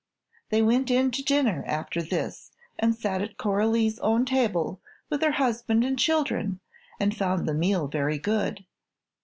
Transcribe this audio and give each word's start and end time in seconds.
They 0.49 0.63
went 0.63 0.89
in 0.89 1.11
to 1.11 1.21
dinner, 1.23 1.63
after 1.67 2.01
this, 2.01 2.49
and 2.79 2.95
sat 2.95 3.21
at 3.21 3.37
Coralie's 3.37 3.99
own 3.99 4.25
table, 4.25 4.81
with 5.11 5.21
her 5.21 5.33
husband 5.33 5.83
and 5.83 5.99
children, 5.99 6.59
and 6.99 7.15
found 7.15 7.47
the 7.47 7.53
meal 7.53 7.87
very 7.87 8.17
good. 8.17 8.65